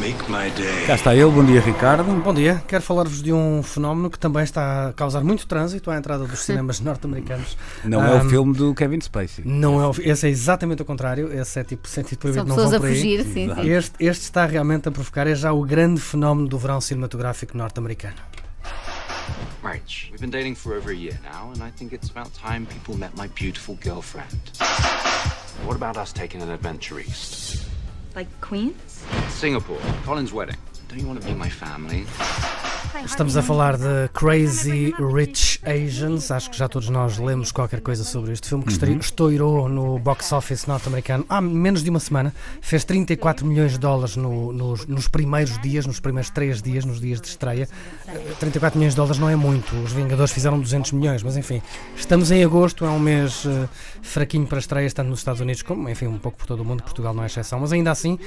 [0.00, 0.86] Make my day.
[0.86, 2.04] Cá está ele, bom dia Ricardo.
[2.04, 5.96] Bom dia, quero falar-vos de um fenómeno que também está a causar muito trânsito à
[5.96, 7.56] entrada dos cinemas norte-americanos.
[7.84, 9.44] Não é o Um, filme do Kevin Spacey.
[9.44, 12.54] Não é o, esse é exatamente o contrário, esse é tipo sentido proibido, São não
[12.56, 12.94] pessoas vão a por aí.
[12.96, 13.70] fugir, sim, sim.
[13.70, 18.16] Este, este está realmente a provocar, é já o grande fenómeno do verão cinematográfico norte-americano.
[19.62, 20.08] March.
[20.12, 22.96] We've been dating for over a year now, and I think it's about time people
[22.96, 24.38] met my beautiful girlfriend.
[25.66, 27.66] What about us taking an adventure east?
[28.14, 29.02] Like Queens?
[29.38, 30.56] Singapore, Colin's wedding.
[30.88, 32.06] Don't you want to be my family?
[33.04, 36.30] Estamos a falar de Crazy Rich Asians.
[36.30, 39.98] Acho que já todos nós lemos qualquer coisa sobre este filme que estre- estourou no
[40.00, 42.34] box office norte-americano há menos de uma semana.
[42.60, 46.98] Fez 34 milhões de dólares no- nos, nos primeiros dias, nos primeiros três dias, nos
[47.00, 47.68] dias de estreia.
[48.08, 49.76] Eh, 34 milhões de dólares não é muito.
[49.76, 51.62] Os Vingadores fizeram 200 milhões, mas enfim,
[51.96, 53.68] estamos em agosto, é um mês eh,
[54.02, 56.82] fraquinho para estreias, tanto nos Estados Unidos como, enfim, um pouco por todo o mundo.
[56.82, 58.18] Portugal não é exceção, mas ainda assim,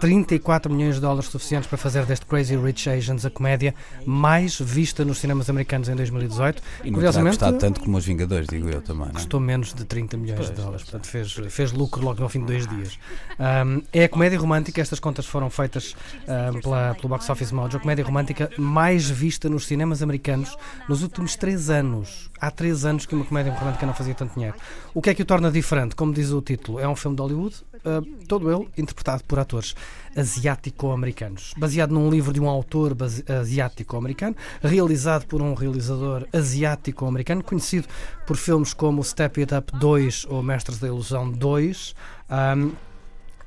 [0.00, 3.74] 34 milhões de dólares suficientes para fazer deste Crazy Rich Asians a comédia
[4.06, 6.62] mais vista nos cinemas americanos em 2018.
[6.62, 9.04] E não terá Curiosamente, custado tanto como os Vingadores, digo eu também.
[9.04, 9.12] Não é?
[9.12, 12.46] custou menos de 30 milhões de dólares, portanto fez, fez lucro logo no fim de
[12.46, 12.98] dois dias.
[13.38, 15.94] Um, é a comédia romântica, estas contas foram feitas
[16.26, 20.56] um, pela, pelo Box Office Mojo, a comédia romântica mais vista nos cinemas americanos
[20.88, 22.30] nos últimos três anos.
[22.40, 24.56] Há três anos que uma comédia romântica não fazia tanto dinheiro.
[24.94, 25.94] O que é que o torna diferente?
[25.94, 29.74] Como diz o título, é um filme de Hollywood, uh, todo ele interpretado por atores
[30.16, 32.96] asiático-americanos, baseado num livro de um autor
[33.40, 37.86] asiático-americano, realizado por um realizador asiático-americano, conhecido
[38.26, 41.94] por filmes como Step It Up 2 ou Mestres da Ilusão 2.
[42.56, 42.89] um,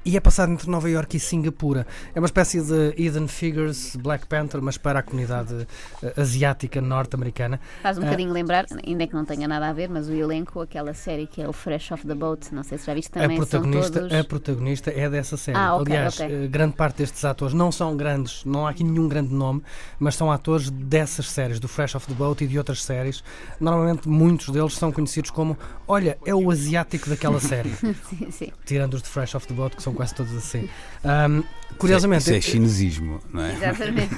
[0.05, 1.85] e é passado entre Nova York e Singapura.
[2.13, 5.65] É uma espécie de Hidden Figures, Black Panther, mas para a comunidade
[6.01, 7.59] eh, asiática norte-americana.
[7.81, 8.05] Faz um Ah.
[8.05, 11.41] bocadinho lembrar, ainda que não tenha nada a ver, mas o elenco, aquela série que
[11.41, 13.99] é o Fresh Off the Boat, não sei se já viste A também, são protagonista,
[14.01, 14.13] todos...
[14.17, 15.57] a protagonista é dessa série.
[15.57, 16.43] Ah, ok, Aliás, ok.
[16.43, 19.61] eh, grande parte destes atores não são grandes, não há aqui nenhum grande nome,
[19.99, 23.23] mas são atores dessas séries, do Fresh Off the Boat e de outras séries.
[23.59, 27.69] Normalmente muitos deles são conhecidos como, olha, é o asiático daquela série.
[28.09, 28.51] sim, sim.
[28.65, 30.69] Tirando os de Fresh Off the Boat, que são quase todos assim.
[31.03, 31.43] Ahm,
[31.77, 32.51] curiosamente, é eh, um é assim.
[32.51, 32.57] eh,
[33.37, 34.15] é um Exatamente.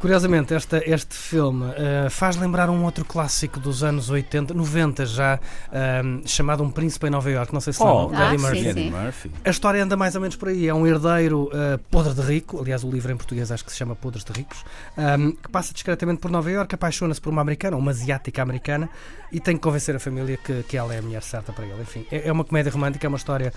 [0.00, 5.40] Curiosamente, esta, este filme eh, faz lembrar um outro clássico dos anos 80, 90 já,
[5.72, 7.52] ahm, chamado Um Príncipe em Nova York.
[7.52, 8.72] Não sei se Oh, lembram, ah, Eddie sim, Murphy.
[8.74, 8.90] sim.
[8.90, 9.30] Murphy.
[9.44, 10.68] A história anda mais ou menos por aí.
[10.68, 13.78] É um herdeiro eh, podre de rico, aliás, o livro em português acho que se
[13.78, 14.64] chama Podres de Ricos,
[14.96, 18.88] ahm, que passa discretamente por Nova York, apaixona-se por uma americana, uma asiática americana,
[19.32, 21.80] e tem que convencer a família que, que ela é a mulher certa para ele.
[21.82, 23.52] Enfim, é, é uma comédia romântica, é uma história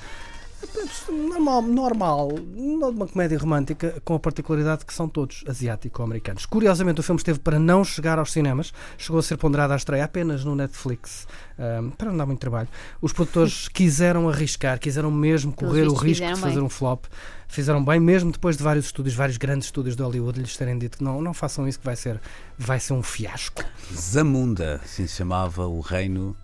[1.12, 6.46] normal, normal, uma comédia romântica com a particularidade que são todos asiático-americanos.
[6.46, 10.04] Curiosamente, o filme esteve para não chegar aos cinemas, chegou a ser ponderado à estreia
[10.04, 12.68] apenas no Netflix, ahm, para não dar muito trabalho.
[13.02, 16.64] Os produtores quiseram arriscar, quiseram mesmo correr o risco de fazer bem.
[16.64, 17.06] um flop.
[17.48, 20.98] Fizeram bem, mesmo depois de vários estúdios, vários grandes estúdios de Hollywood, lhes terem dito
[20.98, 22.20] que não, não façam isso, que vai ser,
[22.58, 23.64] vai ser um fiasco.
[23.94, 26.36] Zamunda, assim se chamava o reino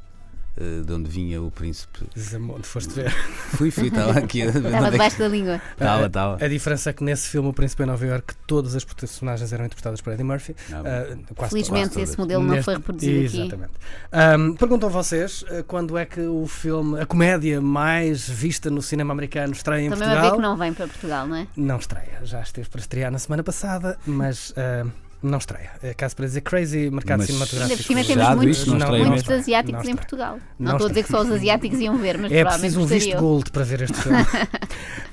[0.86, 2.00] de onde vinha o príncipe.
[2.18, 3.12] Zamunda, foste ver.
[3.58, 4.42] Fui, fui, estava aqui.
[4.42, 5.62] Estava é debaixo da língua.
[5.72, 6.46] Estava, A- estava.
[6.46, 9.66] A diferença é que nesse filme, O Príncipe em Nova York, todas as personagens eram
[9.66, 10.56] interpretadas por Eddie Murphy.
[10.72, 12.10] Ah, quase Felizmente todas.
[12.10, 13.42] esse modelo não foi reproduzido aqui.
[13.42, 13.72] Exatamente.
[14.12, 19.14] Ahm, perguntam vocês ah, quando é que o filme, a comédia mais vista no cinema
[19.14, 20.36] americano estreia em Também a ver Portugal?
[20.38, 21.48] que não vem para Portugal, não é?
[21.56, 22.20] Não estreia.
[22.24, 24.54] Já esteve para estrear na semana passada, mas.
[24.58, 24.86] ah,
[25.22, 25.72] não estreia.
[25.84, 27.72] É caso para dizer crazy mercado Mas cinematográfico.
[27.72, 29.96] Ainda por cima temos Já muitos, não estreia muitos asiáticos Não em.
[29.96, 30.40] Portugal.
[30.58, 32.86] Não, estou a dizer que só os asiáticos iam ver, mas É provavelmente preciso um
[32.86, 34.26] visto gold para ver este filme.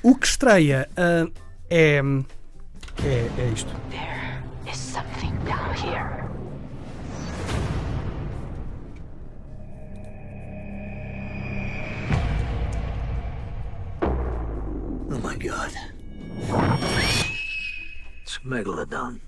[0.03, 1.27] o que estreia ah,
[1.69, 2.01] é,
[3.03, 3.27] é.
[3.37, 3.69] É isto.
[3.91, 6.25] There is something down here.
[15.09, 15.71] Oh my god.
[18.23, 19.26] It's Megalodon.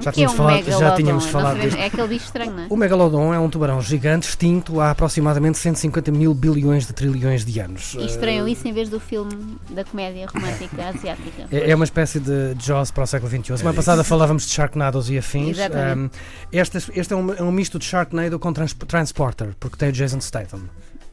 [0.00, 0.96] Já é tínhamos um falado, já megalodon?
[0.96, 1.82] tínhamos falado sabemos- disto.
[1.82, 2.66] É aquele bicho estranho, não é?
[2.70, 7.60] O megalodon é um tubarão gigante extinto há aproximadamente 150 mil bilhões de trilhões de
[7.60, 7.94] anos.
[7.98, 11.46] E estranham isso em vez do filme da comédia romântica asiática.
[11.50, 13.58] É, é uma espécie de Jaws para o século XXI.
[13.58, 15.58] Semana passada falávamos de Sharknados e afins.
[15.58, 16.16] Exatamente.
[16.16, 16.20] Um,
[16.52, 19.92] este, este é, um, é um misto de Sharknado com trans, Transporter, porque tem o
[19.92, 20.62] Jason Statham.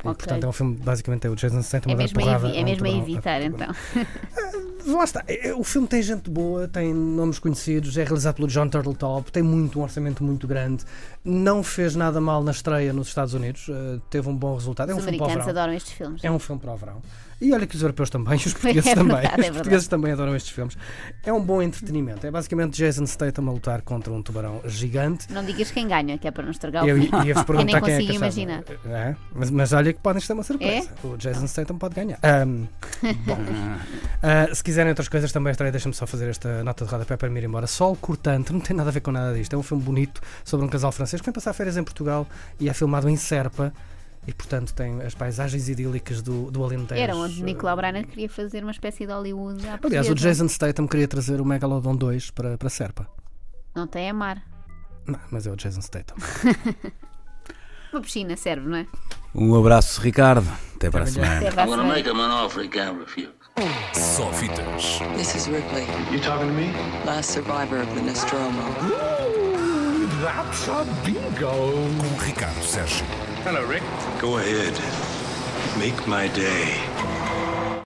[0.04, 0.16] E, Ok.
[0.26, 2.64] portanto, é um filme basicamente é o Jason Statham É mesmo, a, porrada é um
[2.64, 3.02] mesmo a tubarão.
[3.02, 3.68] evitar, então.
[4.88, 5.24] Lá está.
[5.28, 9.32] É- é- O filme tem gente boa, tem nomes conhecidos, é realizado pelo John Turtletop,
[9.32, 10.84] tem muito, um orçamento muito grande.
[11.24, 14.90] Não fez nada mal na estreia nos Estados Unidos, eh, teve um bom resultado.
[14.92, 15.50] É um Os filme para o verão.
[15.50, 16.24] adoram estes filmes.
[16.24, 17.02] É um filme para o verão.
[17.40, 19.18] E olha que os europeus também, os portugueses É também.
[19.18, 20.76] verdade, é os portugueses também adoram estes filmes.
[21.24, 22.26] É um bom entretenimento.
[22.26, 25.32] É basicamente Jason Statham a lutar contra um tubarão gigante.
[25.32, 27.28] Não digas quem ganha, que é para não estragar o Eu filme.
[27.28, 28.64] ia-vos perguntar nem quem é que imaginar.
[28.86, 30.90] É, mas, mas olha que podem ter uma surpresa.
[31.04, 32.20] O Jason Statham pode ganhar.
[32.24, 32.66] Ahm,
[33.26, 33.38] bom,
[34.22, 37.30] ah, se quiserem outras coisas também, estreia, deixa-me só fazer esta nota de rodapé para
[37.30, 37.68] me ir embora.
[37.68, 39.54] Sol cortante, não tem nada a ver com nada disto.
[39.54, 42.28] É um filme bonito sobre um casal francês que vem passar férias em Portugal
[42.60, 43.74] e é filmado em Serpa.
[44.28, 47.02] E portanto tem as paisagens idílicas do, do Alentejo.
[47.02, 49.68] Era onde Nicolau Brainer queria fazer uma espécie de Hollywood.
[49.68, 50.14] à Aliás, o.
[50.14, 53.08] Jason Statham queria trazer o Megalodon 2 para, para Serpa.
[53.74, 54.44] Não tem a mar.
[55.08, 56.16] Não, mas é o Jason Statham.
[57.92, 58.88] Uma piscina serve, não é?
[59.34, 60.48] Um abraço, Ricardo.
[60.76, 61.42] Até para a semana.
[61.48, 63.30] A I'm gonna make him an offer he can't refuse.
[63.94, 65.00] Só fitas.
[65.16, 66.72] This is Ripley, You talking to me?
[67.06, 68.62] last survivor of the Nostromo.
[71.40, 73.06] Com Ricardo Sérgio.
[74.20, 74.74] Go ahead.
[75.78, 77.21] Make my day.